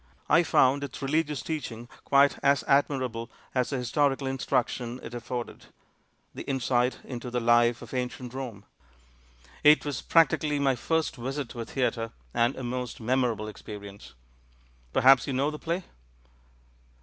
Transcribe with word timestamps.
I 0.27 0.41
found 0.41 0.83
its 0.83 0.99
religious 1.03 1.43
teaching 1.43 1.87
quite 2.05 2.39
as 2.41 2.63
admirable 2.63 3.29
as 3.53 3.69
the 3.69 3.77
historical 3.77 4.25
instruction 4.25 4.99
it 5.03 5.13
af 5.13 5.21
forded— 5.25 5.65
the 6.33 6.41
insight 6.49 6.97
into 7.03 7.29
the 7.29 7.39
life 7.39 7.83
of 7.83 7.93
ancient 7.93 8.33
Kome. 8.33 8.63
It 9.63 9.85
was 9.85 10.01
practically 10.01 10.57
my 10.57 10.75
first 10.75 11.15
visit 11.17 11.49
to 11.49 11.61
a 11.61 11.65
theatre, 11.65 12.13
and 12.33 12.55
a 12.55 12.63
most 12.63 12.99
memorable 12.99 13.47
experience. 13.47 14.15
Perhaps 14.91 15.27
you 15.27 15.33
know 15.33 15.51
the 15.51 15.59
play?" 15.59 15.83